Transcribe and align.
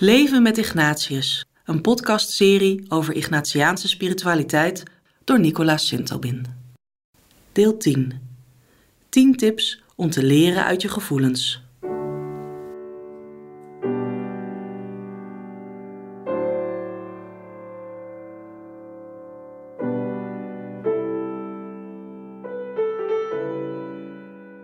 Leven 0.00 0.42
met 0.42 0.58
Ignatius, 0.58 1.44
een 1.64 1.80
podcastserie 1.80 2.84
over 2.88 3.14
Ignatiaanse 3.14 3.88
spiritualiteit 3.88 4.82
door 5.24 5.40
Nicolaas 5.40 5.86
Sintobin. 5.86 6.46
Deel 7.52 7.76
10. 7.76 8.12
10 9.08 9.36
tips 9.36 9.82
om 9.96 10.10
te 10.10 10.22
leren 10.22 10.64
uit 10.64 10.82
je 10.82 10.88
gevoelens. 10.88 11.62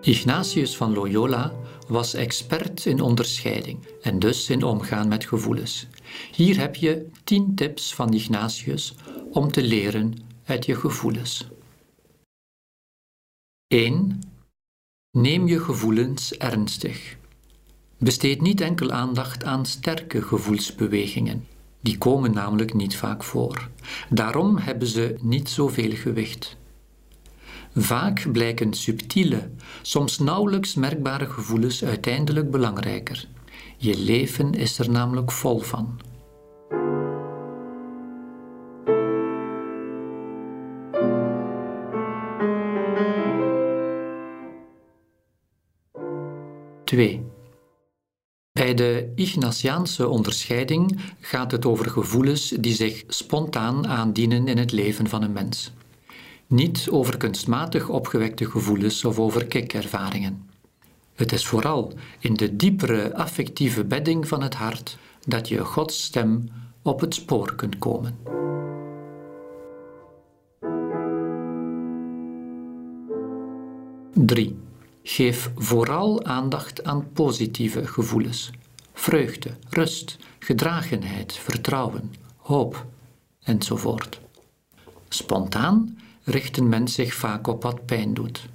Ignatius 0.00 0.76
van 0.76 0.92
Loyola 0.92 1.52
was 1.88 2.14
expert 2.14 2.86
in 2.86 3.00
onderscheiding 3.00 3.78
en 4.02 4.18
dus 4.18 4.50
in 4.50 4.62
omgaan 4.62 5.08
met 5.08 5.26
gevoelens. 5.26 5.86
Hier 6.32 6.58
heb 6.58 6.74
je 6.74 7.06
10 7.24 7.54
tips 7.54 7.94
van 7.94 8.12
Ignatius 8.12 8.94
om 9.30 9.52
te 9.52 9.62
leren 9.62 10.14
uit 10.44 10.66
je 10.66 10.76
gevoelens. 10.76 11.48
1. 13.66 14.20
Neem 15.10 15.46
je 15.46 15.60
gevoelens 15.60 16.36
ernstig. 16.36 17.16
Besteed 17.98 18.40
niet 18.40 18.60
enkel 18.60 18.90
aandacht 18.90 19.44
aan 19.44 19.66
sterke 19.66 20.22
gevoelsbewegingen. 20.22 21.46
Die 21.80 21.98
komen 21.98 22.32
namelijk 22.32 22.74
niet 22.74 22.96
vaak 22.96 23.24
voor. 23.24 23.68
Daarom 24.10 24.56
hebben 24.56 24.88
ze 24.88 25.16
niet 25.20 25.48
zoveel 25.48 25.90
gewicht. 25.90 26.56
Vaak 27.80 28.32
blijken 28.32 28.74
subtiele, 28.74 29.50
soms 29.82 30.18
nauwelijks 30.18 30.74
merkbare 30.74 31.26
gevoelens 31.26 31.84
uiteindelijk 31.84 32.50
belangrijker. 32.50 33.28
Je 33.76 33.98
leven 33.98 34.54
is 34.54 34.78
er 34.78 34.90
namelijk 34.90 35.32
vol 35.32 35.58
van. 35.58 36.00
Twee. 46.84 47.26
Bij 48.52 48.74
de 48.74 49.12
Ignatiaanse 49.14 50.08
onderscheiding 50.08 51.00
gaat 51.20 51.50
het 51.50 51.66
over 51.66 51.90
gevoelens 51.90 52.48
die 52.48 52.74
zich 52.74 53.04
spontaan 53.06 53.86
aandienen 53.86 54.48
in 54.48 54.58
het 54.58 54.72
leven 54.72 55.08
van 55.08 55.22
een 55.22 55.32
mens. 55.32 55.72
Niet 56.48 56.88
over 56.90 57.16
kunstmatig 57.16 57.88
opgewekte 57.88 58.50
gevoelens 58.50 59.04
of 59.04 59.18
over 59.18 59.46
kikervaringen. 59.46 60.50
Het 61.14 61.32
is 61.32 61.46
vooral 61.46 61.92
in 62.18 62.34
de 62.34 62.56
diepere 62.56 63.14
affectieve 63.16 63.84
bedding 63.84 64.28
van 64.28 64.42
het 64.42 64.54
hart 64.54 64.98
dat 65.26 65.48
je 65.48 65.64
Gods 65.64 66.02
stem 66.02 66.48
op 66.82 67.00
het 67.00 67.14
spoor 67.14 67.54
kunt 67.54 67.78
komen. 67.78 68.18
Drie. 74.12 74.58
Geef 75.02 75.50
vooral 75.54 76.24
aandacht 76.24 76.84
aan 76.84 77.12
positieve 77.12 77.86
gevoelens. 77.86 78.50
Vreugde, 78.92 79.50
rust, 79.68 80.18
gedragenheid, 80.38 81.32
vertrouwen, 81.32 82.12
hoop 82.36 82.86
enzovoort. 83.42 84.20
Spontaan 85.08 85.98
richt 86.28 86.56
een 86.56 86.68
mens 86.68 86.94
zich 86.94 87.14
vaak 87.14 87.46
op 87.46 87.62
wat 87.62 87.86
pijn 87.86 88.14
doet. 88.14 88.48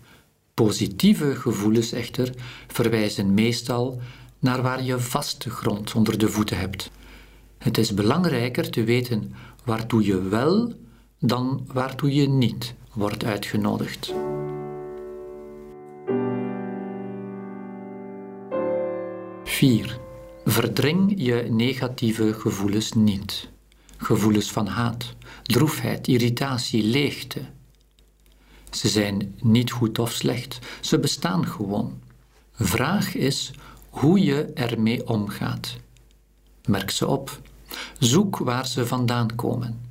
Positieve 0.53 1.35
gevoelens 1.35 1.91
echter 1.91 2.33
verwijzen 2.67 3.33
meestal 3.33 4.01
naar 4.39 4.61
waar 4.61 4.83
je 4.83 4.99
vaste 4.99 5.49
grond 5.49 5.95
onder 5.95 6.17
de 6.17 6.29
voeten 6.29 6.57
hebt. 6.57 6.91
Het 7.57 7.77
is 7.77 7.93
belangrijker 7.93 8.69
te 8.69 8.83
weten 8.83 9.33
waartoe 9.65 10.05
je 10.05 10.21
wel 10.21 10.73
dan 11.19 11.67
waartoe 11.73 12.13
je 12.13 12.27
niet 12.27 12.73
wordt 12.93 13.25
uitgenodigd. 13.25 14.13
Vier. 19.43 19.99
Verdring 20.45 21.13
je 21.15 21.47
negatieve 21.49 22.33
gevoelens 22.33 22.93
niet. 22.93 23.49
Gevoelens 23.97 24.51
van 24.51 24.67
haat, 24.67 25.15
droefheid, 25.43 26.07
irritatie, 26.07 26.83
leegte, 26.83 27.39
ze 28.75 28.89
zijn 28.89 29.35
niet 29.41 29.71
goed 29.71 29.99
of 29.99 30.11
slecht, 30.11 30.59
ze 30.81 30.99
bestaan 30.99 31.47
gewoon. 31.47 31.99
Vraag 32.53 33.15
is 33.15 33.51
hoe 33.89 34.23
je 34.23 34.43
ermee 34.43 35.07
omgaat. 35.07 35.75
Merk 36.65 36.89
ze 36.91 37.07
op. 37.07 37.41
Zoek 37.99 38.37
waar 38.37 38.67
ze 38.67 38.87
vandaan 38.87 39.35
komen. 39.35 39.81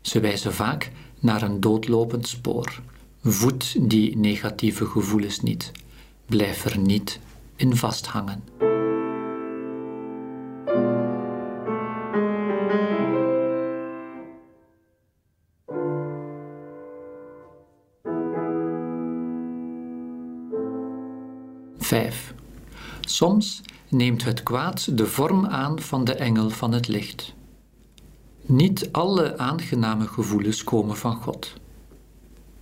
Ze 0.00 0.20
wijzen 0.20 0.54
vaak 0.54 0.90
naar 1.20 1.42
een 1.42 1.60
doodlopend 1.60 2.28
spoor. 2.28 2.80
Voed 3.22 3.90
die 3.90 4.16
negatieve 4.16 4.86
gevoelens 4.86 5.40
niet. 5.40 5.72
Blijf 6.26 6.64
er 6.64 6.78
niet 6.78 7.18
in 7.56 7.76
vasthangen. 7.76 8.73
5. 21.94 22.34
Soms 23.00 23.60
neemt 23.88 24.24
het 24.24 24.42
kwaad 24.42 24.98
de 24.98 25.06
vorm 25.06 25.46
aan 25.46 25.80
van 25.80 26.04
de 26.04 26.14
engel 26.14 26.50
van 26.50 26.72
het 26.72 26.88
licht. 26.88 27.34
Niet 28.42 28.92
alle 28.92 29.38
aangename 29.38 30.06
gevoelens 30.06 30.64
komen 30.64 30.96
van 30.96 31.16
God. 31.16 31.52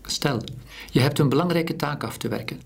Stel, 0.02 0.42
je 0.90 1.00
hebt 1.00 1.18
een 1.18 1.28
belangrijke 1.28 1.76
taak 1.76 2.04
af 2.04 2.16
te 2.16 2.28
werken, 2.28 2.60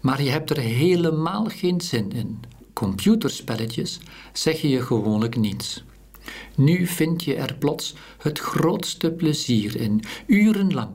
maar 0.00 0.22
je 0.22 0.30
hebt 0.30 0.50
er 0.50 0.58
helemaal 0.58 1.44
geen 1.44 1.80
zin 1.80 2.12
in. 2.12 2.40
Computerspelletjes 2.72 4.00
zeggen 4.32 4.68
je 4.68 4.82
gewoonlijk 4.82 5.36
niets. 5.36 5.84
Nu 6.54 6.86
vind 6.86 7.24
je 7.24 7.34
er 7.34 7.54
plots 7.54 7.94
het 8.18 8.38
grootste 8.38 9.10
plezier 9.10 9.76
in, 9.76 10.02
urenlang. 10.26 10.90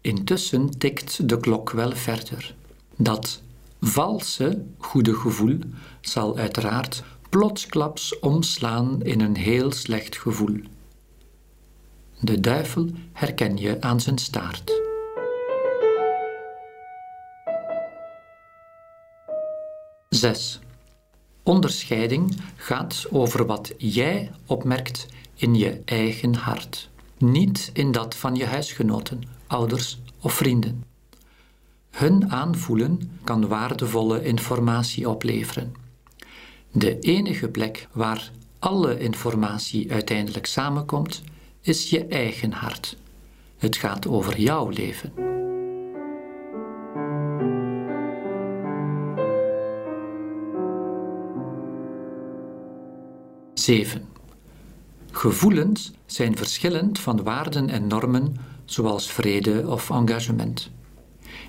Intussen 0.00 0.78
tikt 0.78 1.28
de 1.28 1.40
klok 1.40 1.70
wel 1.70 1.92
verder. 1.92 2.54
Dat 2.96 3.44
valse 3.80 4.64
goede 4.78 5.14
gevoel 5.14 5.58
zal 6.00 6.36
uiteraard 6.36 7.02
plotsklaps 7.28 8.18
omslaan 8.18 9.02
in 9.02 9.20
een 9.20 9.36
heel 9.36 9.72
slecht 9.72 10.16
gevoel. 10.18 10.60
De 12.20 12.40
duivel 12.40 12.90
herken 13.12 13.56
je 13.56 13.80
aan 13.80 14.00
zijn 14.00 14.18
staart. 14.18 14.72
Zes. 20.08 20.60
Onderscheiding 21.42 22.36
gaat 22.56 23.06
over 23.10 23.46
wat 23.46 23.72
jij 23.78 24.30
opmerkt 24.46 25.06
in 25.34 25.54
je 25.54 25.80
eigen 25.84 26.34
hart, 26.34 26.90
niet 27.18 27.70
in 27.72 27.92
dat 27.92 28.14
van 28.14 28.34
je 28.34 28.44
huisgenoten, 28.46 29.22
ouders 29.46 29.98
of 30.20 30.32
vrienden. 30.32 30.85
Hun 31.96 32.30
aanvoelen 32.30 33.18
kan 33.24 33.48
waardevolle 33.48 34.24
informatie 34.24 35.08
opleveren. 35.08 35.74
De 36.72 36.98
enige 36.98 37.48
plek 37.48 37.88
waar 37.92 38.30
alle 38.58 38.98
informatie 38.98 39.92
uiteindelijk 39.92 40.46
samenkomt, 40.46 41.22
is 41.60 41.90
je 41.90 42.06
eigen 42.06 42.52
hart. 42.52 42.96
Het 43.58 43.76
gaat 43.76 44.06
over 44.06 44.40
jouw 44.40 44.68
leven. 44.68 45.12
Zeven. 53.54 54.08
Gevoelens 55.10 55.92
zijn 56.06 56.36
verschillend 56.36 56.98
van 56.98 57.22
waarden 57.22 57.68
en 57.68 57.86
normen 57.86 58.36
zoals 58.64 59.12
vrede 59.12 59.68
of 59.68 59.90
engagement 59.90 60.74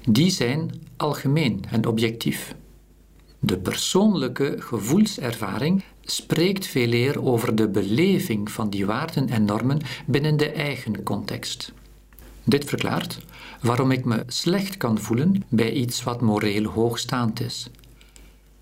die 0.09 0.29
zijn 0.29 0.71
algemeen 0.97 1.63
en 1.71 1.87
objectief. 1.87 2.55
De 3.39 3.57
persoonlijke 3.57 4.55
gevoelservaring 4.59 5.83
spreekt 6.01 6.65
veel 6.65 6.91
eer 6.91 7.23
over 7.23 7.55
de 7.55 7.67
beleving 7.67 8.51
van 8.51 8.69
die 8.69 8.85
waarden 8.85 9.29
en 9.29 9.45
normen 9.45 9.79
binnen 10.05 10.37
de 10.37 10.51
eigen 10.51 11.03
context. 11.03 11.73
Dit 12.43 12.65
verklaart 12.65 13.19
waarom 13.61 13.91
ik 13.91 14.05
me 14.05 14.23
slecht 14.27 14.77
kan 14.77 14.99
voelen 14.99 15.43
bij 15.49 15.71
iets 15.71 16.03
wat 16.03 16.21
moreel 16.21 16.63
hoogstaand 16.63 17.39
is. 17.39 17.69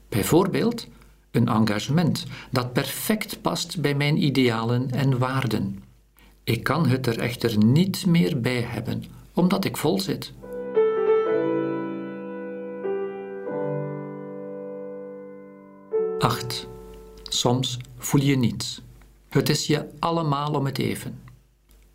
Bijvoorbeeld 0.10 0.88
een 1.32 1.48
engagement 1.48 2.26
dat 2.52 2.74
perfect 2.74 3.42
past 3.42 3.82
bij 3.82 3.96
mijn 3.96 4.24
idealen 4.24 4.92
en 4.92 5.18
waarden. 5.18 5.84
Ik 6.44 6.64
kan 6.64 6.88
het 6.88 7.08
er 7.08 7.20
echter 7.20 7.58
niet 7.58 8.06
meer 8.06 8.42
bij 8.42 8.62
hebben, 8.62 9.04
omdat 9.34 9.66
ik 9.66 9.78
vol 9.78 10.00
zit. 10.00 10.34
Soms 17.36 17.78
voel 17.98 18.22
je 18.22 18.36
niets. 18.36 18.82
Het 19.30 19.50
is 19.50 19.68
je 19.68 19.86
allemaal 20.00 20.54
om 20.54 20.66
het 20.66 20.78
even. 20.78 21.22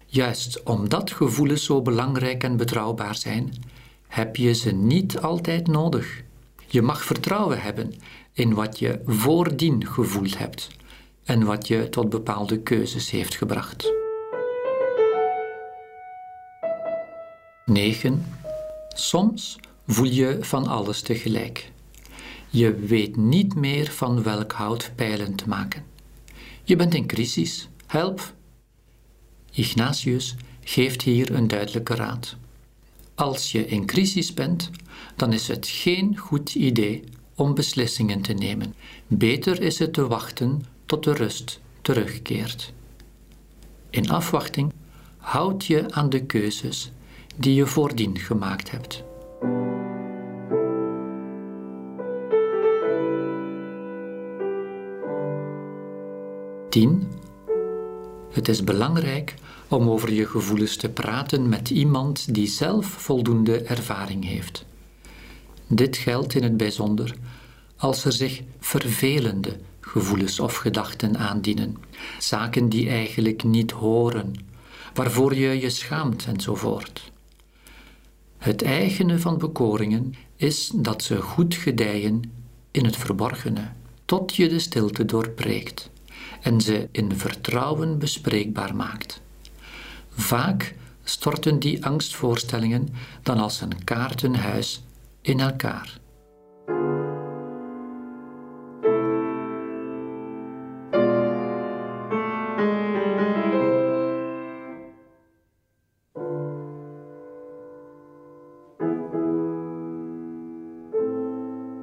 Juist 0.07 0.63
omdat 0.63 1.11
gevoelens 1.11 1.65
zo 1.65 1.83
belangrijk 1.83 2.43
en 2.43 2.57
betrouwbaar 2.57 3.17
zijn, 3.17 3.55
heb 4.09 4.37
je 4.37 4.55
ze 4.55 4.71
niet 4.71 5.21
altijd 5.21 5.67
nodig. 5.67 6.23
Je 6.67 6.83
mag 6.83 7.05
vertrouwen 7.05 7.61
hebben 7.61 7.95
in 8.33 8.55
wat 8.55 8.79
je 8.79 9.01
voordien 9.07 9.87
gevoeld 9.87 10.39
hebt 10.39 10.69
en 11.25 11.45
wat 11.45 11.69
je 11.69 11.89
tot 11.89 12.09
bepaalde 12.09 12.63
keuzes 12.63 13.11
heeft 13.11 13.35
gebracht. 13.35 13.93
9. 17.65 18.27
Soms 18.89 19.59
voel 19.87 20.11
je 20.11 20.39
van 20.41 20.67
alles 20.67 21.03
tegelijk. 21.03 21.73
Je 22.51 22.75
weet 22.75 23.17
niet 23.17 23.55
meer 23.55 23.91
van 23.91 24.23
welk 24.23 24.53
hout 24.53 24.93
pijlen 24.95 25.35
te 25.35 25.49
maken. 25.49 25.85
Je 26.65 26.77
bent 26.77 26.95
in 26.95 27.07
crisis. 27.07 27.69
Help! 27.87 28.35
Ignatius 29.53 30.37
geeft 30.65 31.03
hier 31.03 31.35
een 31.35 31.49
duidelijke 31.49 31.95
raad. 31.95 32.37
Als 33.15 33.53
je 33.53 33.67
in 33.67 33.87
crisis 33.87 34.35
bent, 34.35 34.71
dan 35.17 35.33
is 35.33 35.49
het 35.49 35.67
geen 35.67 36.17
goed 36.17 36.55
idee 36.55 37.05
om 37.35 37.55
beslissingen 37.55 38.21
te 38.21 38.33
nemen. 38.33 38.75
Beter 39.07 39.61
is 39.63 39.79
het 39.79 39.93
te 39.93 40.07
wachten 40.07 40.63
tot 40.87 41.05
de 41.05 41.13
rust 41.13 41.61
terugkeert. 41.83 42.73
In 43.91 44.11
afwachting 44.11 44.73
houd 45.17 45.67
je 45.67 45.93
aan 45.93 46.09
de 46.09 46.27
keuzes 46.27 46.93
die 47.37 47.55
je 47.55 47.67
voordien 47.67 48.19
gemaakt 48.19 48.71
hebt. 48.71 49.05
Tien. 56.71 57.09
Het 58.33 58.49
is 58.49 58.65
belangrijk 58.65 59.35
om 59.69 59.89
over 59.89 60.13
je 60.13 60.27
gevoelens 60.27 60.77
te 60.77 60.89
praten 60.89 61.49
met 61.49 61.71
iemand 61.71 62.35
die 62.35 62.47
zelf 62.47 62.87
voldoende 62.87 63.63
ervaring 63.63 64.25
heeft. 64.25 64.65
Dit 65.67 65.97
geldt 65.97 66.35
in 66.35 66.43
het 66.43 66.57
bijzonder 66.57 67.15
als 67.77 68.05
er 68.05 68.13
zich 68.13 68.43
vervelende 68.59 69.57
gevoelens 69.81 70.41
of 70.41 70.57
gedachten 70.57 71.19
aandienen, 71.19 71.77
zaken 72.19 72.69
die 72.69 72.89
eigenlijk 72.89 73.45
niet 73.45 73.71
horen, 73.71 74.35
waarvoor 74.95 75.35
je 75.35 75.61
je 75.61 75.71
schaamt 75.71 76.25
enzovoort. 76.27 77.11
Het 78.39 78.63
eigene 78.63 79.19
van 79.19 79.39
bekoringen 79.39 80.15
is 80.37 80.71
dat 80.75 81.03
ze 81.03 81.21
goed 81.23 81.55
gedijen 81.55 82.23
in 82.71 82.85
het 82.85 82.97
verborgene, 82.97 83.69
tot 84.05 84.37
je 84.37 84.49
de 84.49 84.59
stilte 84.59 85.05
doorbreekt 85.05 85.91
en 86.41 86.61
ze 86.61 86.89
in 86.93 87.17
vertrouwen 87.17 87.99
bespreekbaar 87.99 88.77
maakt. 88.77 89.21
Vaak 90.11 90.75
storten 91.05 91.59
die 91.59 91.85
angstvoorstellingen 91.85 92.89
dan 93.23 93.39
als 93.39 93.61
een 93.61 93.85
kaartenhuis 93.85 94.83
in 95.23 95.41
elkaar. 95.41 95.99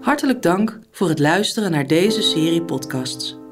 Hartelijk 0.01 0.41
dank 0.41 0.79
voor 0.91 1.09
het 1.09 1.19
luisteren 1.19 1.71
naar 1.71 1.87
deze 1.87 2.21
serie 2.21 2.63
podcasts. 2.63 3.46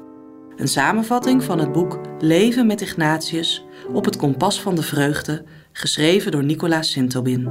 Een 0.56 0.68
samenvatting 0.68 1.42
van 1.42 1.58
het 1.58 1.72
boek 1.72 2.00
Leven 2.18 2.66
met 2.66 2.80
Ignatius 2.80 3.64
op 3.92 4.04
het 4.04 4.16
kompas 4.16 4.60
van 4.60 4.74
de 4.74 4.82
vreugde, 4.82 5.44
geschreven 5.72 6.32
door 6.32 6.44
Nicolaas 6.44 6.90
Sintobin. 6.90 7.48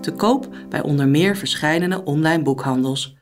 Te 0.00 0.12
koop 0.12 0.48
bij 0.68 0.82
onder 0.82 1.08
meer 1.08 1.36
verschillende 1.36 2.04
online 2.04 2.42
boekhandels 2.42 3.17